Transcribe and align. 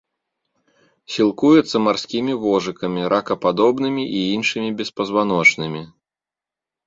Сілкуецца 1.15 1.75
марскімі 1.87 2.33
вожыкамі, 2.45 3.01
ракападобнымі 3.13 4.03
і 4.21 4.23
іншымі 4.37 4.69
беспазваночнымі. 4.79 5.81